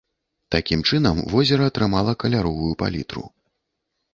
[0.53, 3.23] Такім чынам возера атрымала каляровую палітру.